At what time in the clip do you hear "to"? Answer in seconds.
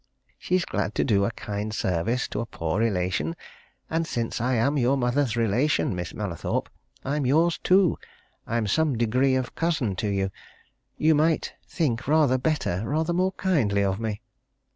0.95-1.03, 2.29-2.39, 9.97-10.07